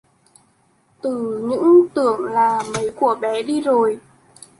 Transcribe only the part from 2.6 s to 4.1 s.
mấy của bé đi rồi